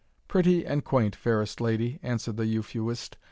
[0.27, 3.17] "Pretty and quaint, fairest lady," answered the Euphuist.